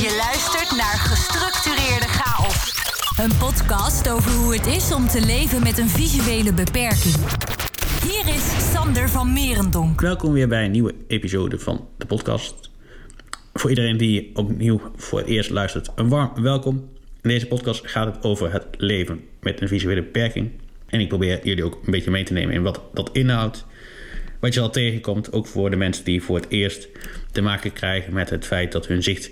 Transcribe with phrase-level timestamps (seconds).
[0.00, 2.72] Je luistert naar Gestructureerde Chaos.
[3.18, 7.14] Een podcast over hoe het is om te leven met een visuele beperking.
[8.02, 10.00] Hier is Sander van Merendonk.
[10.00, 12.70] Welkom weer bij een nieuwe episode van de podcast.
[13.52, 16.76] Voor iedereen die opnieuw voor het eerst luistert, een warm welkom.
[17.22, 20.50] In deze podcast gaat het over het leven met een visuele beperking.
[20.86, 23.64] En ik probeer jullie ook een beetje mee te nemen in wat dat inhoudt.
[24.40, 26.88] Wat je al tegenkomt, ook voor de mensen die voor het eerst
[27.32, 29.30] te maken krijgen met het feit dat hun zicht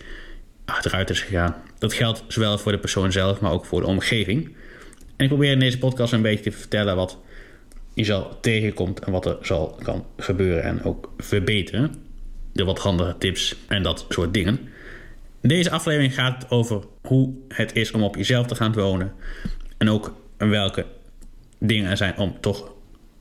[0.68, 1.56] achteruit is gegaan.
[1.78, 4.44] Dat geldt zowel voor de persoon zelf, maar ook voor de omgeving.
[5.16, 7.18] En ik probeer in deze podcast een beetje te vertellen wat
[7.94, 11.94] je zal tegenkomt en wat er zal kan gebeuren en ook verbeteren.
[12.52, 14.68] De wat handige tips en dat soort dingen.
[15.40, 19.12] Deze aflevering gaat over hoe het is om op jezelf te gaan wonen.
[19.78, 20.86] En ook welke
[21.58, 22.72] dingen er zijn om toch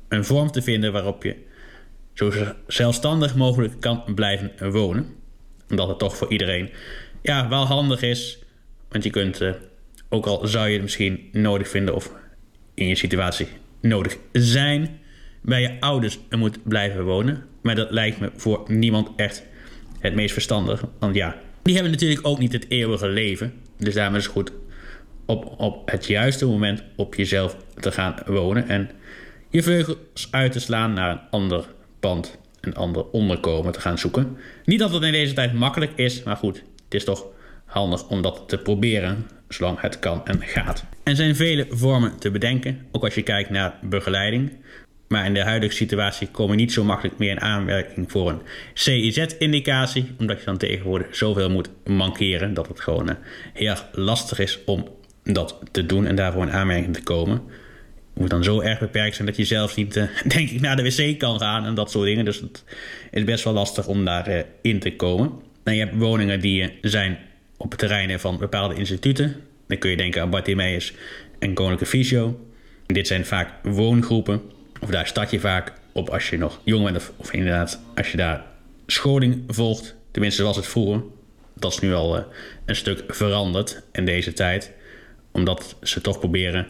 [0.08, 1.36] een vorm te vinden waarop je
[2.14, 2.32] zo
[2.68, 5.16] zelfstandig mogelijk kan blijven wonen.
[5.70, 6.70] Omdat het toch voor iedereen
[7.28, 8.40] ja, wel handig is.
[8.90, 9.52] Want je kunt, uh,
[10.10, 12.12] ook al zou je het misschien nodig vinden of
[12.74, 13.48] in je situatie
[13.82, 15.00] nodig zijn,
[15.42, 17.46] bij je ouders moet blijven wonen.
[17.62, 19.44] Maar dat lijkt me voor niemand echt
[20.00, 20.84] het meest verstandig.
[21.00, 23.54] Want ja, die hebben natuurlijk ook niet het eeuwige leven.
[23.78, 24.52] Dus daarom is het goed
[25.26, 28.68] op, op het juiste moment op jezelf te gaan wonen.
[28.68, 28.90] En
[29.50, 31.66] je vleugels uit te slaan naar een ander
[32.00, 34.38] pand, een ander onderkomen te gaan zoeken.
[34.66, 37.26] Niet dat het in deze tijd makkelijk is, maar goed, het is toch
[37.66, 40.86] handig om dat te proberen, zolang het kan en gaat.
[41.04, 44.52] Er zijn vele vormen te bedenken, ook als je kijkt naar begeleiding.
[45.08, 48.42] Maar in de huidige situatie kom je niet zo makkelijk meer in aanwerking voor een
[48.74, 53.16] CIZ-indicatie, omdat je dan tegenwoordig zoveel moet mankeren dat het gewoon eh,
[53.54, 54.88] heel lastig is om
[55.24, 57.42] dat te doen en daarvoor in aanmerking te komen.
[58.14, 60.04] Je moet dan zo erg beperkt zijn dat je zelfs niet, uh,
[60.36, 62.26] denk ik, naar de wc kan gaan en dat soort dingen.
[62.26, 62.64] Dus het
[63.12, 65.32] is best wel lastig om daarin in te komen.
[65.68, 67.18] Dan je hebt woningen die zijn
[67.58, 69.36] op terreinen van bepaalde instituten.
[69.68, 70.94] Dan kun je denken aan Bartimeus
[71.40, 72.48] en Koninklijke Fysio.
[72.86, 74.42] Dit zijn vaak woongroepen,
[74.82, 78.18] of daar start je vaak op als je nog jong bent, of, inderdaad als je
[78.18, 78.46] daar
[78.86, 79.96] scholing volgt.
[80.12, 81.02] Tenminste, zoals het vroeger.
[81.56, 82.24] Dat is nu al uh,
[82.66, 84.72] een stuk veranderd in deze tijd,
[85.32, 86.68] omdat ze toch proberen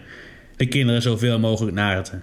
[0.56, 2.14] de kinderen zoveel mogelijk naar het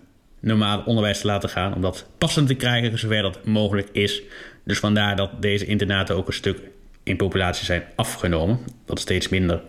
[0.41, 4.23] normale onderwijs te laten gaan, om dat passend te krijgen zover dat mogelijk is.
[4.65, 6.59] Dus vandaar dat deze internaten ook een stuk
[7.03, 8.59] in populatie zijn afgenomen.
[8.85, 9.63] Dat steeds minder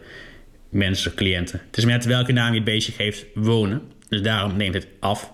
[0.70, 1.62] mensen, cliënten.
[1.66, 3.82] Het is met welke naam je het beestje geeft wonen.
[4.10, 5.32] Dus daarom neemt het af.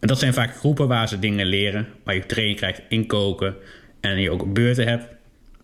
[0.00, 3.54] En dat zijn vaak groepen waar ze dingen leren, waar je training krijgt in koken
[4.00, 5.06] en je ook beurten hebt.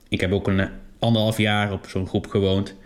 [0.08, 0.68] Ik heb ook een
[0.98, 2.76] anderhalf jaar op zo'n groep gewoond.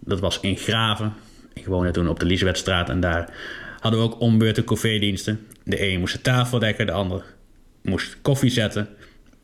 [0.00, 1.12] Dat was in Graven.
[1.52, 3.32] Ik woonde toen op de Liesewetstraat en daar
[3.80, 5.46] hadden we ook ombeurten koffiediensten.
[5.64, 7.24] De een moest de tafel dekken, de ander
[7.82, 8.88] moest koffie zetten.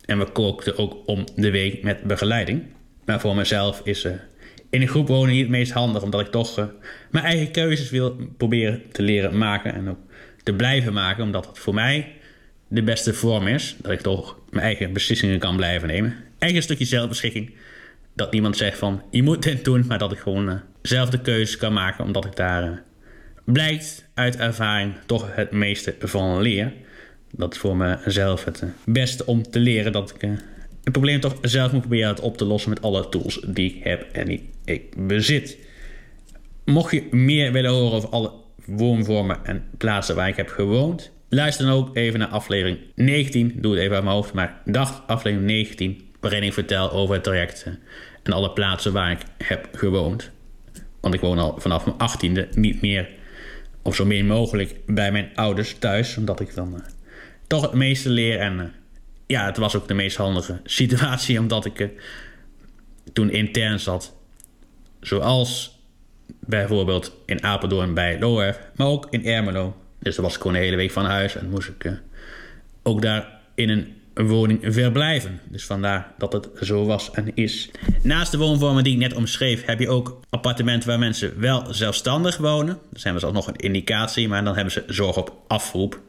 [0.08, 2.62] En we kookten ook om de week met begeleiding.
[3.04, 4.12] Maar voor mezelf is uh,
[4.70, 6.64] in een groep wonen niet het meest handig, omdat ik toch uh,
[7.10, 9.98] mijn eigen keuzes wil proberen te leren maken en ook
[10.42, 12.12] te blijven maken, omdat het voor mij
[12.68, 13.76] de beste vorm is.
[13.82, 16.16] Dat ik toch mijn eigen beslissingen kan blijven nemen.
[16.38, 17.54] Eigen stukje zelfbeschikking.
[18.14, 21.20] Dat niemand zegt van je moet dit doen, maar dat ik gewoon uh, zelf de
[21.20, 22.82] keuzes kan maken, omdat ik daar
[23.44, 26.72] blijkt uit ervaring toch het meeste van leer.
[27.30, 30.30] Dat is voor mezelf het beste om te leren dat ik
[30.88, 34.06] het probleem toch zelf moet proberen op te lossen met alle tools die ik heb
[34.12, 35.58] en die ik bezit.
[36.64, 38.32] Mocht je meer willen horen over alle
[38.64, 43.52] woonvormen en plaatsen waar ik heb gewoond, luister dan ook even naar aflevering 19.
[43.56, 47.24] Doe het even uit mijn hoofd, maar dag aflevering 19, waarin ik vertel over het
[47.24, 47.66] traject
[48.22, 50.30] en alle plaatsen waar ik heb gewoond.
[51.00, 53.08] Want ik woon al vanaf mijn achttiende niet meer,
[53.82, 56.82] of zo min mogelijk, bij mijn ouders thuis, omdat ik dan
[57.48, 58.64] toch het meeste leer en uh,
[59.26, 61.88] ja, het was ook de meest handige situatie, omdat ik uh,
[63.12, 64.16] toen intern zat.
[65.00, 65.78] Zoals
[66.40, 69.76] bijvoorbeeld in Apeldoorn bij Loerf, maar ook in Ermelo.
[69.98, 71.92] Dus dan was ik gewoon een hele week van huis en moest ik uh,
[72.82, 75.40] ook daar in een woning verblijven.
[75.48, 77.70] Dus vandaar dat het zo was en is.
[78.02, 82.36] Naast de woonvormen die ik net omschreef, heb je ook appartementen waar mensen wel zelfstandig
[82.36, 82.78] wonen.
[82.90, 86.00] Dat zijn we al nog een indicatie, maar dan hebben ze zorg op afroep.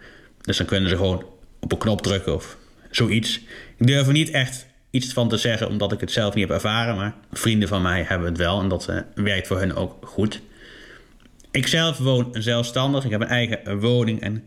[0.42, 1.26] Dus dan kunnen ze gewoon
[1.60, 2.58] op een knop drukken of
[2.92, 3.40] zoiets.
[3.78, 6.56] Ik durf er niet echt iets van te zeggen, omdat ik het zelf niet heb
[6.56, 6.96] ervaren.
[6.96, 10.42] Maar vrienden van mij hebben het wel en dat uh, werkt voor hen ook goed.
[11.52, 13.06] Ik zelf woon zelfstandig.
[13.06, 14.44] Ik heb een eigen woning en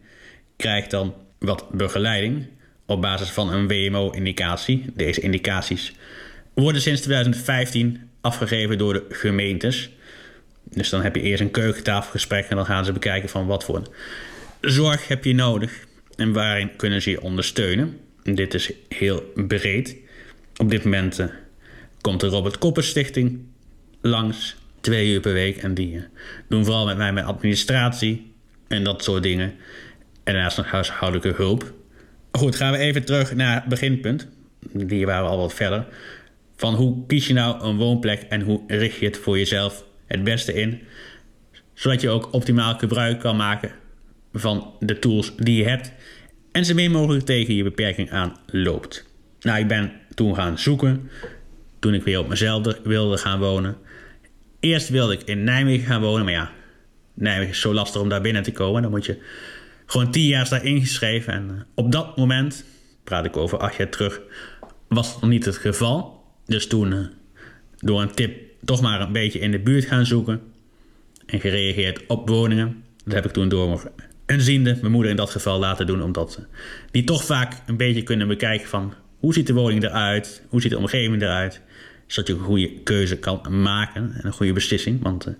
[0.56, 2.46] krijg dan wat begeleiding
[2.86, 4.84] op basis van een WMO-indicatie.
[4.94, 5.92] Deze indicaties
[6.54, 9.90] worden sinds 2015 afgegeven door de gemeentes.
[10.64, 13.82] Dus dan heb je eerst een keukentafelgesprek en dan gaan ze bekijken van wat voor
[14.62, 15.86] zorg heb je nodig
[16.16, 17.98] en waarin kunnen ze je ondersteunen.
[18.22, 19.96] Dit is heel breed.
[20.56, 21.26] Op dit moment uh,
[22.00, 23.40] komt de Robert Koppers Stichting
[24.00, 25.56] langs, twee uur per week.
[25.56, 26.04] En die
[26.48, 28.32] doen vooral met mij mijn administratie
[28.68, 29.54] en dat soort dingen.
[30.24, 31.72] En daarnaast nog huishoudelijke hulp.
[32.32, 34.28] Goed, gaan we even terug naar het beginpunt.
[34.72, 35.86] Die waren we al wat verder.
[36.56, 40.24] Van hoe kies je nou een woonplek en hoe richt je het voor jezelf het
[40.24, 40.80] beste in?
[41.74, 43.80] Zodat je ook optimaal gebruik kan maken
[44.32, 45.92] van de tools die je hebt.
[46.52, 49.06] En zo min mogelijk tegen je beperking aan loopt.
[49.40, 51.10] Nou, ik ben toen gaan zoeken.
[51.78, 53.76] Toen ik weer op mezelf wilde gaan wonen.
[54.60, 56.24] Eerst wilde ik in Nijmegen gaan wonen.
[56.24, 56.50] Maar ja,
[57.14, 58.82] Nijmegen is zo lastig om daar binnen te komen.
[58.82, 59.18] Dan moet je
[59.86, 61.32] gewoon tien jaar staan ingeschreven.
[61.32, 62.64] En eh, op dat moment,
[63.04, 64.20] praat ik over acht jaar terug,
[64.88, 66.24] was het nog niet het geval.
[66.46, 66.98] Dus toen, eh,
[67.78, 70.40] door een tip, toch maar een beetje in de buurt gaan zoeken.
[71.26, 72.84] En gereageerd op woningen.
[73.04, 73.92] Dat heb ik toen door
[74.40, 76.02] ziende, mijn moeder in dat geval, laten doen.
[76.02, 76.46] Omdat
[76.90, 78.94] die toch vaak een beetje kunnen bekijken van...
[79.18, 80.42] hoe ziet de woning eruit?
[80.48, 81.60] Hoe ziet de omgeving eruit?
[82.06, 85.02] Zodat je een goede keuze kan maken en een goede beslissing.
[85.02, 85.34] Want uh,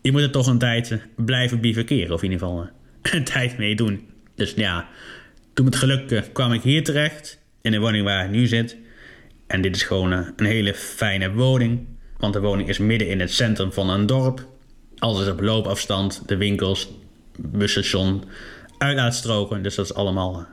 [0.00, 2.14] je moet er toch een tijd blijven bivakeren.
[2.14, 2.68] Of in ieder geval
[3.12, 4.08] een tijd mee doen.
[4.34, 4.88] Dus ja,
[5.54, 7.38] toen met geluk kwam ik hier terecht.
[7.62, 8.76] In de woning waar ik nu zit.
[9.46, 11.86] En dit is gewoon een hele fijne woning.
[12.16, 14.46] Want de woning is midden in het centrum van een dorp.
[14.98, 16.22] Alles is op loopafstand.
[16.26, 16.88] De winkels,
[17.38, 18.24] busstation,
[18.78, 19.62] uitlaatstroken.
[19.62, 20.46] Dus dat is allemaal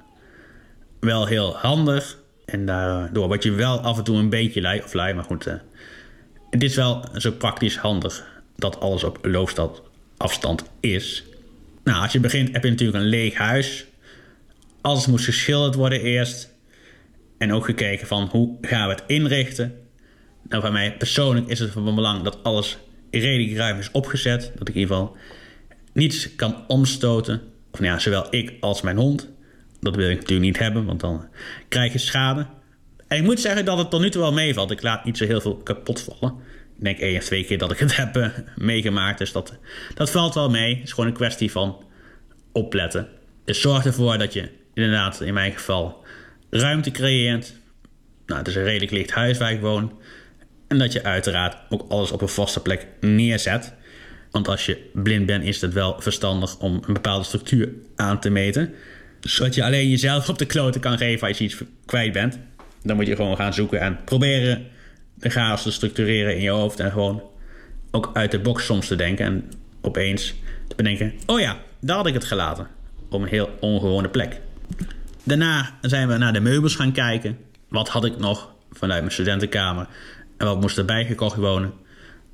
[0.99, 2.17] wel heel handig.
[2.45, 5.13] En daardoor word je wel af en toe een beetje lui of lui.
[5.13, 5.45] Maar goed,
[6.49, 11.23] het is wel zo praktisch handig dat alles op loopafstand is.
[11.83, 13.85] Nou, als je begint heb je natuurlijk een leeg huis.
[14.81, 16.51] Alles moet geschilderd worden eerst.
[17.37, 19.75] En ook gekeken van hoe gaan we het inrichten.
[20.49, 22.77] Nou, voor mij persoonlijk is het van belang dat alles
[23.11, 24.51] redelijk ruim is opgezet.
[24.57, 25.17] Dat ik in ieder geval
[25.93, 27.41] niets kan omstoten.
[27.71, 29.29] Of nou ja, zowel ik als mijn hond.
[29.79, 31.27] Dat wil ik natuurlijk niet hebben, want dan
[31.67, 32.45] krijg je schade.
[33.07, 34.71] En ik moet zeggen dat het tot nu toe wel meevalt.
[34.71, 36.35] Ik laat niet zo heel veel kapot vallen.
[36.77, 39.17] Ik denk één of twee keer dat ik het heb uh, meegemaakt.
[39.17, 39.57] Dus dat,
[39.93, 40.75] dat valt wel mee.
[40.75, 41.83] Het is gewoon een kwestie van
[42.51, 43.07] opletten.
[43.45, 46.03] Dus zorg ervoor dat je inderdaad, in mijn geval,
[46.49, 47.53] ruimte creëert.
[48.25, 49.99] Nou, het is een redelijk licht huis waar ik woon.
[50.67, 53.73] En dat je uiteraard ook alles op een vaste plek neerzet.
[54.33, 58.29] Want als je blind bent, is het wel verstandig om een bepaalde structuur aan te
[58.29, 58.73] meten.
[59.19, 62.39] Zodat je alleen jezelf op de kloten kan geven als je iets kwijt bent.
[62.83, 64.65] Dan moet je gewoon gaan zoeken en proberen
[65.13, 66.79] de chaos te structureren in je hoofd.
[66.79, 67.23] En gewoon
[67.91, 69.25] ook uit de box soms te denken.
[69.25, 69.51] En
[69.81, 70.33] opeens
[70.67, 72.67] te bedenken: oh ja, daar had ik het gelaten.
[73.09, 74.39] Op een heel ongewone plek.
[75.23, 77.37] Daarna zijn we naar de meubels gaan kijken.
[77.67, 79.87] Wat had ik nog vanuit mijn studentenkamer?
[80.37, 81.73] En wat moest erbij gekocht wonen?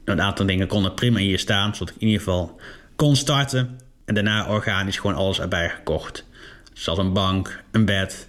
[0.10, 2.60] Een aantal dingen konden prima hier staan, zodat ik in ieder geval
[2.96, 3.80] kon starten.
[4.06, 6.26] En daarna organisch gewoon alles erbij gekocht.
[6.74, 8.28] Zoals een bank, een bed.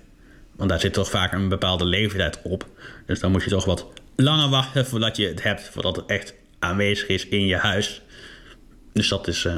[0.56, 2.66] Want daar zit toch vaak een bepaalde leeftijd op.
[3.06, 3.86] Dus dan moet je toch wat
[4.16, 5.62] langer wachten voordat je het hebt.
[5.72, 8.02] Voordat het echt aanwezig is in je huis.
[8.92, 9.54] Dus dat is uh,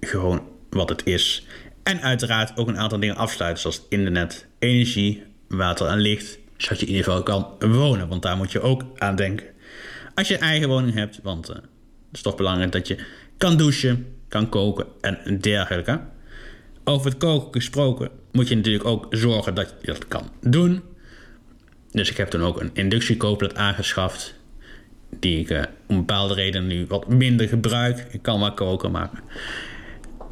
[0.00, 1.46] gewoon wat het is.
[1.82, 6.38] En uiteraard ook een aantal dingen afsluiten, zoals internet, energie, water en licht.
[6.56, 9.51] Zodat je in ieder geval kan wonen, want daar moet je ook aan denken.
[10.14, 11.64] Als je een eigen woning hebt, want uh, het
[12.12, 12.98] is toch belangrijk dat je
[13.36, 16.00] kan douchen, kan koken en dergelijke.
[16.84, 20.82] Over het koken gesproken moet je natuurlijk ook zorgen dat je dat kan doen.
[21.90, 24.40] Dus ik heb toen ook een inductiekooplet aangeschaft.
[25.20, 28.06] Die ik uh, om bepaalde redenen nu wat minder gebruik.
[28.10, 29.10] Ik kan wel koken, maar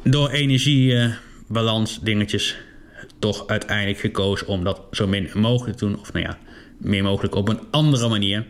[0.03, 2.57] door energiebalans dingetjes
[3.19, 5.99] toch uiteindelijk gekozen om dat zo min mogelijk te doen.
[5.99, 6.37] Of nou ja,
[6.77, 8.45] meer mogelijk op een andere manier.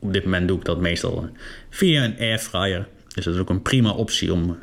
[0.00, 1.28] Op dit moment doe ik dat meestal eh,
[1.70, 2.88] via een airfryer.
[3.14, 4.56] Dus dat is ook een prima optie om eh,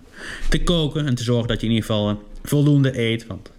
[0.49, 3.27] te koken en te zorgen dat je in ieder geval eh, voldoende eet.
[3.27, 3.51] Want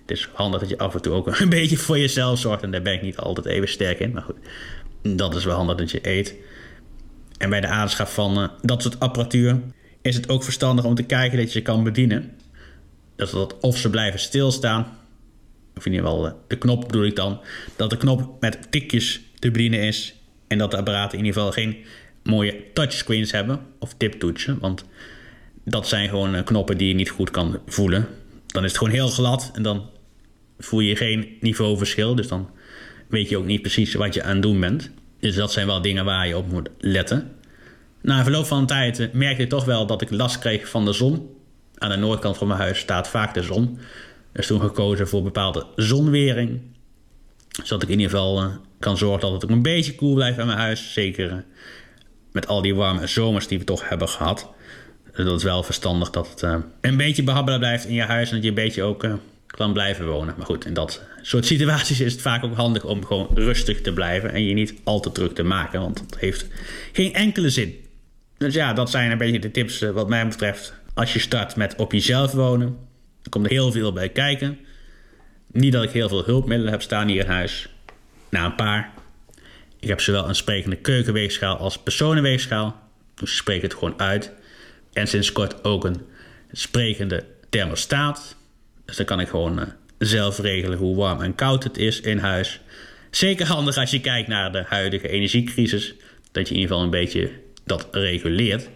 [0.00, 2.62] het is handig dat je af en toe ook een beetje voor jezelf zorgt.
[2.62, 4.12] En daar ben ik niet altijd even sterk in.
[4.12, 4.36] Maar goed,
[5.02, 6.34] dat is wel handig dat je eet.
[7.38, 9.60] En bij de aanschaf van dat soort apparatuur
[10.02, 12.30] is het ook verstandig om te kijken dat je ze kan bedienen.
[13.16, 14.98] Dat, dat of ze blijven stilstaan,
[15.76, 17.40] of in ieder geval de knop bedoel ik dan,
[17.76, 20.19] dat de knop met tikjes te bedienen is
[20.50, 21.76] en dat de apparaten in ieder geval geen
[22.22, 24.84] mooie touchscreens hebben of tiptoetsen, want
[25.64, 28.08] dat zijn gewoon eh, knoppen die je niet goed kan voelen.
[28.46, 29.90] Dan is het gewoon heel glad en dan
[30.58, 32.50] voel je geen niveauverschil, dus dan
[33.08, 34.90] weet je ook niet precies wat je aan het doen bent.
[35.20, 37.30] Dus dat zijn wel dingen waar je op moet letten.
[38.02, 40.92] Na verloop van tijd eh, merkte ik toch wel dat ik last kreeg van de
[40.92, 41.30] zon.
[41.74, 43.78] Aan de noordkant van mijn huis staat vaak de zon.
[44.32, 46.60] Dus toen gekozen voor bepaalde zonwering.
[47.62, 50.38] Zodat ik in ieder geval uh, kan zorgen dat het ook een beetje koel blijft
[50.38, 50.92] aan mijn huis.
[50.92, 51.36] Zeker uh,
[52.32, 54.48] met al die warme zomers die we toch hebben gehad.
[55.14, 58.28] Dus dat is wel verstandig dat het uh, een beetje behabbelen blijft in je huis.
[58.28, 59.06] En dat je een beetje ook
[59.46, 60.34] kan blijven wonen.
[60.36, 63.92] Maar goed, in dat soort situaties is het vaak ook handig om gewoon rustig te
[63.92, 64.32] blijven.
[64.32, 65.80] En je niet al te druk te maken.
[65.80, 66.46] Want dat heeft
[66.92, 67.74] geen enkele zin.
[68.38, 70.74] Dus ja, dat zijn een beetje de tips wat mij betreft.
[70.94, 72.66] Als je start met op jezelf wonen,
[73.22, 74.58] dan komt er heel veel bij kijken.
[75.52, 77.68] Niet dat ik heel veel hulpmiddelen heb staan hier in huis.
[78.28, 78.92] Nou, een paar.
[79.80, 82.80] Ik heb zowel een sprekende keukenweegschaal als personenweegschaal.
[83.14, 84.32] Dus ik spreek het gewoon uit.
[84.92, 86.00] En sinds kort ook een
[86.52, 88.36] sprekende thermostaat.
[88.84, 89.66] Dus dan kan ik gewoon uh,
[89.98, 92.60] zelf regelen hoe warm en koud het is in huis.
[93.10, 95.94] Zeker handig als je kijkt naar de huidige energiecrisis.
[96.32, 97.30] Dat je in ieder geval een beetje
[97.64, 98.68] dat reguleert.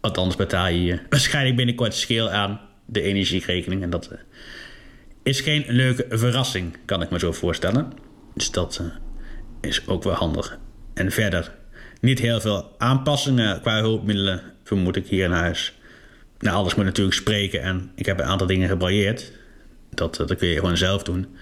[0.00, 3.82] Anders betaal je waarschijnlijk binnenkort scheel aan de energierekening.
[3.82, 4.18] En dat uh,
[5.22, 7.92] is geen leuke verrassing, kan ik me zo voorstellen.
[8.34, 8.86] Dus dat uh,
[9.60, 10.58] is ook wel handig.
[10.94, 11.52] En verder
[12.02, 15.72] niet heel veel aanpassingen qua hulpmiddelen, vermoed ik hier in huis.
[16.38, 19.32] Nou, alles moet natuurlijk spreken en ik heb een aantal dingen gebrailleerd.
[19.90, 21.36] Dat, dat kun je gewoon zelf doen.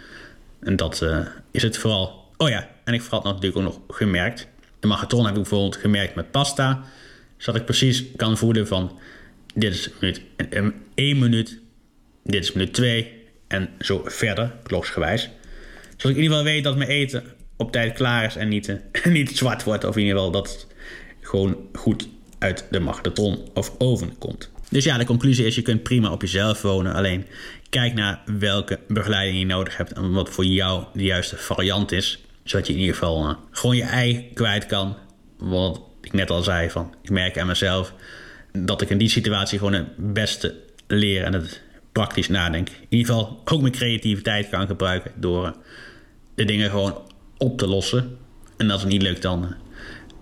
[0.60, 2.32] En dat uh, is het vooral.
[2.36, 4.48] Oh ja, en ik had natuurlijk ook nog gemerkt.
[4.80, 6.84] De magatron heb ik bijvoorbeeld gemerkt met pasta.
[7.36, 8.98] Zodat ik precies kan voelen van...
[9.54, 10.22] Dit is minuut
[10.94, 11.60] 1 minuut.
[12.24, 13.19] Dit is minuut 2.
[13.50, 15.22] En zo verder, kloksgewijs.
[15.96, 17.24] Zodat ik in ieder geval weet dat mijn eten
[17.56, 18.76] op tijd klaar is en niet, uh,
[19.12, 19.84] niet zwart wordt.
[19.84, 20.66] Of in ieder geval dat het
[21.20, 24.50] gewoon goed uit de magnetron of oven komt.
[24.68, 26.94] Dus ja, de conclusie is: je kunt prima op jezelf wonen.
[26.94, 27.26] Alleen
[27.68, 32.24] kijk naar welke begeleiding je nodig hebt en wat voor jou de juiste variant is.
[32.44, 34.96] Zodat je in ieder geval uh, gewoon je ei kwijt kan.
[35.38, 37.92] Wat ik net al zei: van ik merk aan mezelf
[38.52, 40.54] dat ik in die situatie gewoon het beste
[40.86, 42.68] leer en het praktisch nadenk.
[42.68, 45.52] In ieder geval ook mijn creativiteit kan gebruiken door uh,
[46.34, 47.02] de dingen gewoon
[47.36, 48.16] op te lossen.
[48.56, 49.50] En als het niet lukt, dan uh,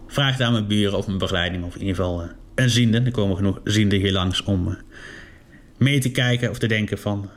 [0.06, 1.64] vraag het aan mijn buren of mijn begeleiding.
[1.64, 3.00] Of in ieder geval uh, een ziende.
[3.00, 4.76] Er komen genoeg zienden hier langs om
[5.76, 7.30] mee te kijken of te denken van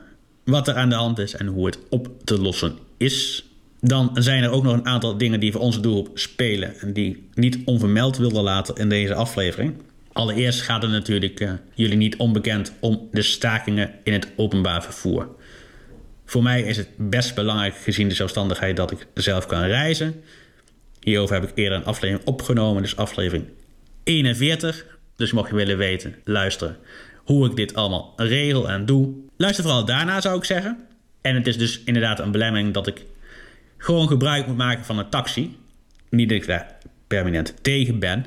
[0.44, 3.46] wat er aan de hand is en hoe het op te lossen is.
[3.80, 7.10] Dan zijn er ook nog een aantal dingen die voor onze doelgroep spelen en die
[7.10, 9.74] ik niet onvermeld wilde laten in deze aflevering.
[10.12, 15.28] Allereerst gaat het natuurlijk uh, jullie niet onbekend om de stakingen in het openbaar vervoer.
[16.24, 20.22] Voor mij is het best belangrijk gezien de zelfstandigheid dat ik zelf kan reizen.
[21.00, 23.44] Hierover heb ik eerder een aflevering opgenomen, dus aflevering
[24.04, 24.86] 41.
[25.16, 26.76] Dus mocht je willen weten, luisteren
[27.24, 29.14] hoe ik dit allemaal regel en doe.
[29.36, 30.78] Luister vooral daarna zou ik zeggen.
[31.20, 33.04] En het is dus inderdaad een belemmering dat ik
[33.76, 35.56] gewoon gebruik moet maken van een taxi.
[36.08, 36.76] Niet dat ik daar
[37.06, 38.24] permanent tegen ben.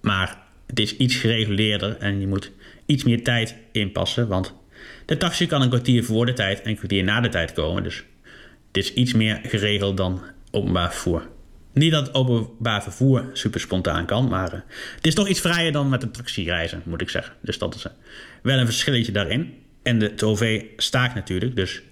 [0.00, 0.41] Maar
[0.72, 2.50] het is iets gereguleerder en je moet
[2.86, 4.28] iets meer tijd inpassen.
[4.28, 4.54] Want
[5.06, 7.82] de taxi kan een kwartier voor de tijd en een kwartier na de tijd komen.
[7.82, 8.04] Dus
[8.66, 11.28] het is iets meer geregeld dan openbaar vervoer.
[11.72, 14.60] Niet dat openbaar vervoer super spontaan kan, maar uh,
[14.96, 17.34] het is toch iets vrijer dan met een taxi reizen, moet ik zeggen.
[17.40, 17.92] Dus dat is uh,
[18.42, 19.54] wel een verschilletje daarin.
[19.82, 21.82] En de TOV staakt natuurlijk, dus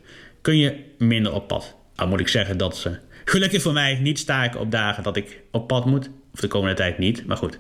[0.40, 1.76] kun je minder op pad.
[1.96, 5.40] Nou moet ik zeggen dat ze gelukkig voor mij niet staken op dagen dat ik
[5.50, 6.10] op pad moet.
[6.32, 7.58] Of de komende tijd niet, maar goed.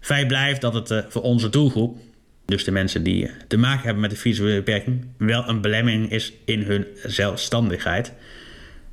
[0.00, 1.96] Feit blijft dat het uh, voor onze doelgroep,
[2.44, 6.32] dus de mensen die te maken hebben met de visuele beperking, wel een belemmering is
[6.44, 8.12] in hun zelfstandigheid.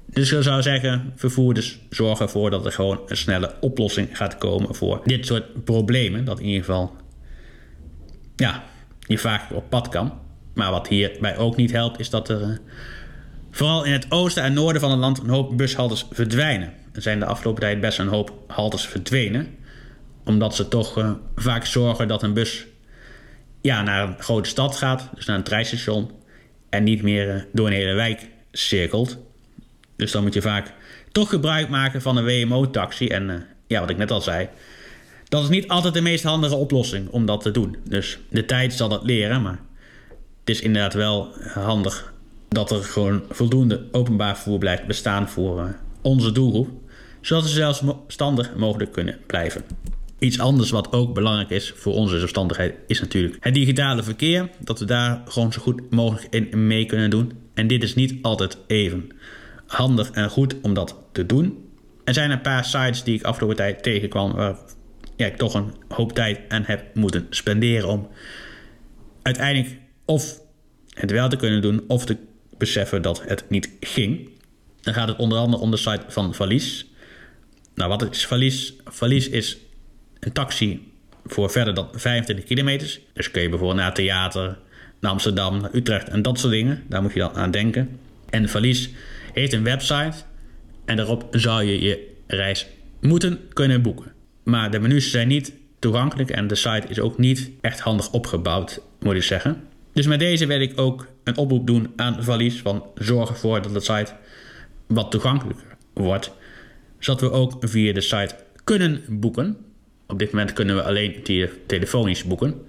[0.06, 4.76] Dus ik zou zeggen, vervoerders zorgen ervoor dat er gewoon een snelle oplossing gaat komen
[4.76, 6.26] voor dit soort problemen.
[6.26, 6.96] Dat in ieder geval,
[8.36, 8.64] ja,
[9.00, 10.14] je vaak op pad kan.
[10.54, 12.58] Maar wat hierbij ook niet helpt, is dat er uh,
[13.52, 16.74] vooral in het oosten en noorden van het land een hoop bushaltes verdwijnen.
[16.94, 19.56] Er zijn de afgelopen tijd best een hoop haltes verdwenen.
[20.26, 22.66] Omdat ze toch uh, vaak zorgen dat een bus
[23.62, 26.12] ja, naar een grote stad gaat, dus naar een treinstation.
[26.70, 29.18] En niet meer uh, door een hele wijk cirkelt.
[29.96, 30.74] Dus dan moet je vaak
[31.12, 33.08] toch gebruik maken van een WMO-taxi.
[33.08, 33.36] En uh,
[33.68, 34.50] ja, wat ik net al zei,
[35.30, 37.78] dat is niet altijd de meest handige oplossing om dat te doen.
[37.84, 39.60] Dus de tijd zal dat leren, maar
[40.40, 42.14] het is inderdaad wel handig
[42.48, 46.70] dat er gewoon voldoende openbaar vervoer blijft bestaan voor onze doelgroep.
[47.22, 49.64] Zodat ze zelfstandig mogelijk kunnen blijven.
[50.20, 54.50] Iets anders wat ook belangrijk is voor onze zelfstandigheid is natuurlijk het digitale verkeer.
[54.60, 57.32] Dat we daar gewoon zo goed mogelijk in mee kunnen doen.
[57.54, 59.10] En dit is niet altijd even
[59.68, 61.70] handig en goed om dat te doen.
[62.04, 64.58] Er zijn een paar sites die ik afgelopen tijd tegenkwam waar
[65.16, 68.08] ja, ik toch een hoop tijd aan heb moeten spenderen om
[69.22, 70.40] uiteindelijk of
[70.90, 72.18] het wel te kunnen doen of te
[72.58, 74.30] beseffen dat het niet ging.
[74.82, 76.86] Dan gaat het onder andere om de site van Valies.
[77.76, 78.74] Nou, wat is Valies?
[78.86, 79.58] Valies is
[80.20, 80.92] een taxi
[81.26, 83.00] voor verder dan 25 kilometers.
[83.14, 84.58] Dus kun je bijvoorbeeld naar theater,
[85.00, 86.84] naar Amsterdam, naar Utrecht en dat soort dingen.
[86.88, 88.00] Daar moet je dan aan denken.
[88.30, 88.90] En Valies
[89.34, 90.18] heeft een website
[90.86, 92.68] en daarop zou je je reis
[93.02, 94.14] moeten kunnen boeken.
[94.44, 98.82] Maar de menus zijn niet toegankelijk en de site is ook niet echt handig opgebouwd,
[99.00, 99.64] moet ik zeggen.
[99.94, 103.74] Dus met deze wil ik ook een oproep doen aan Valies van zorg ervoor dat
[103.74, 104.14] de site
[104.88, 106.32] wat toegankelijker wordt.
[107.00, 109.58] Zodat we ook via de site kunnen boeken.
[110.08, 111.24] Op dit moment kunnen we alleen
[111.68, 112.62] telefonisch boeken.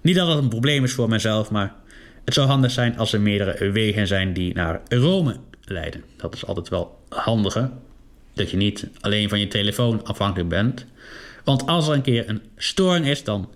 [0.00, 1.74] Niet dat dat een probleem is voor mezelf, maar
[2.24, 6.04] het zou handig zijn als er meerdere wegen zijn die naar Rome leiden.
[6.16, 7.70] Dat is altijd wel handiger.
[8.34, 10.86] Dat je niet alleen van je telefoon afhankelijk bent.
[11.44, 13.50] Want als er een keer een storing is, dan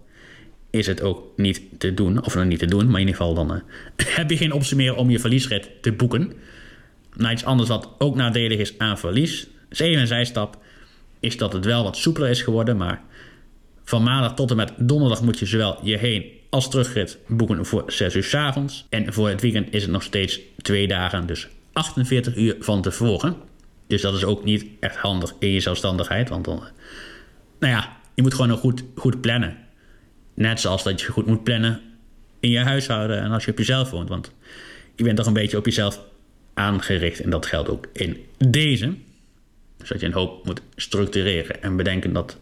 [0.71, 2.25] is het ook niet te doen.
[2.25, 3.61] Of nog niet te doen, maar in ieder geval dan uh,
[4.17, 6.33] heb je geen optie meer om je verliesrit te boeken.
[7.15, 9.47] Nou, iets anders wat ook nadelig is aan verlies.
[9.71, 10.59] is even een zijstap.
[11.21, 12.77] Is dat het wel wat soepeler is geworden.
[12.77, 13.03] Maar
[13.87, 17.85] van maandag tot en met donderdag moet je zowel je heen als terugrit boeken voor
[17.87, 18.87] 6 uur s avonds.
[18.89, 21.27] En voor het weekend is het nog steeds twee dagen.
[21.27, 23.37] Dus 48 uur van tevoren.
[23.87, 26.29] Dus dat is ook niet echt handig in je zelfstandigheid.
[26.29, 26.63] Want dan,
[27.59, 29.57] nou ja, je moet gewoon goed, goed plannen.
[30.35, 31.81] Net zoals dat je goed moet plannen
[32.41, 34.09] in je huishouden en als je op jezelf woont.
[34.09, 34.33] Want
[34.95, 36.01] je bent toch een beetje op jezelf
[36.55, 37.21] aangericht.
[37.21, 38.95] En dat geldt ook in deze.
[39.77, 42.39] Dus dat je een hoop moet structureren en bedenken dat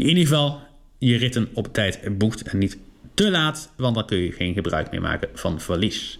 [0.00, 0.60] in ieder geval
[0.98, 2.78] je ritten op tijd boekt en niet
[3.14, 6.18] te laat, want dan kun je geen gebruik meer maken van verlies.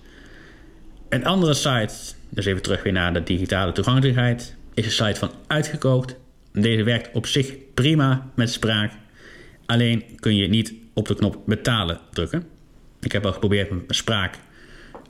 [1.09, 1.95] Een andere site,
[2.29, 6.17] dus even terug weer naar de digitale toegankelijkheid, is een site van Uitgekookt.
[6.53, 8.93] Deze werkt op zich prima met spraak,
[9.67, 12.45] alleen kun je niet op de knop betalen drukken.
[13.01, 14.39] Ik heb al geprobeerd met spraak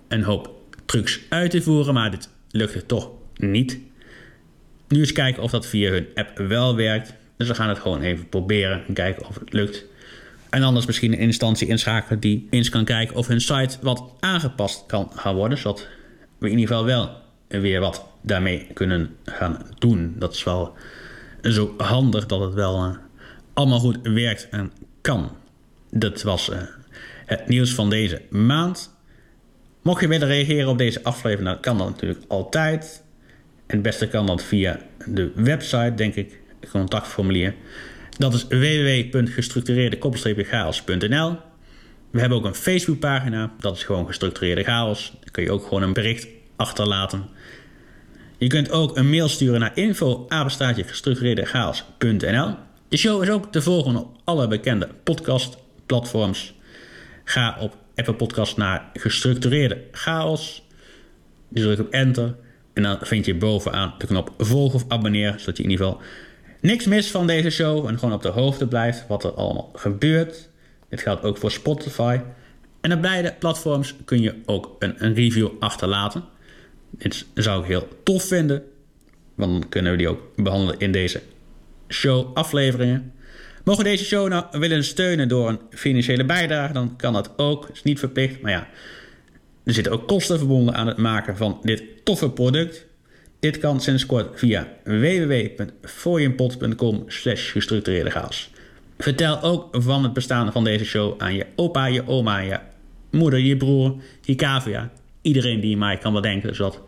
[0.09, 0.51] een hoop
[0.85, 3.79] trucs uit te voeren, maar dit lukte toch niet.
[4.89, 7.15] Nu eens kijken of dat via hun app wel werkt.
[7.41, 9.85] Dus we gaan het gewoon even proberen en kijken of het lukt.
[10.51, 14.85] En anders misschien een instantie inschakelen die eens kan kijken of hun site wat aangepast
[14.87, 15.59] kan gaan worden.
[15.59, 15.89] Zodat
[16.39, 17.11] we in ieder geval wel
[17.49, 20.15] weer wat daarmee kunnen gaan doen.
[20.19, 20.75] Dat is wel
[21.43, 22.97] zo handig dat het wel uh,
[23.53, 25.37] allemaal goed werkt en kan.
[25.91, 26.59] Dat was uh,
[27.27, 28.97] het nieuws van deze maand.
[29.83, 33.03] Mocht je willen reageren op deze aflevering, dan kan dat natuurlijk altijd.
[33.67, 36.40] En het beste kan dat via de website, denk ik,
[36.71, 37.55] contactformulier.
[38.19, 41.37] Dat is www.gestructureerde-chaos.nl.
[42.11, 45.13] We hebben ook een Facebookpagina, dat is gewoon gestructureerde chaos.
[45.21, 47.29] Daar kun je ook gewoon een bericht achterlaten.
[48.39, 50.27] Je kunt ook een mail sturen naar info.
[52.89, 56.55] De show is ook te volgen op alle bekende podcastplatforms.
[57.25, 60.63] Ga op Apple Podcast naar gestructureerde chaos.
[61.49, 62.35] Je drukt op enter
[62.73, 66.03] en dan vind je bovenaan de knop volgen of abonneren, zodat je in ieder geval
[66.61, 70.49] niks mis van deze show en gewoon op de hoogte blijft wat er allemaal gebeurt.
[70.89, 72.21] Dit geldt ook voor Spotify.
[72.81, 76.25] En op beide platforms kun je ook een, een review achterlaten.
[76.91, 78.63] Dit zou ik heel tof vinden,
[79.35, 81.23] want dan kunnen we die ook behandelen in deze
[81.89, 83.13] show afleveringen.
[83.65, 87.67] Mogen deze show nou willen steunen door een financiële bijdrage, dan kan dat ook.
[87.67, 88.69] Het is niet verplicht, maar ja,
[89.65, 92.87] er zitten ook kosten verbonden aan het maken van dit toffe product.
[93.41, 98.51] Dit kan sinds kort via www.fooienpot.com slash gestructureerde chaos.
[98.99, 102.59] Vertel ook van het bestaan van deze show aan je opa, je oma, je
[103.11, 104.91] moeder, je broer, je cavia.
[105.23, 106.81] Iedereen die mij kan bedenken, zodat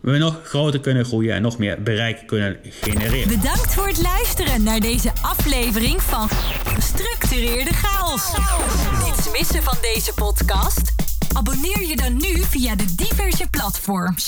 [0.00, 3.28] we nog groter kunnen groeien en nog meer bereik kunnen genereren.
[3.28, 6.28] Bedankt voor het luisteren naar deze aflevering van
[6.64, 8.32] Gestructureerde Chaos.
[9.04, 10.94] Niets missen van deze podcast?
[11.32, 14.24] Abonneer je dan nu via de diverse platforms.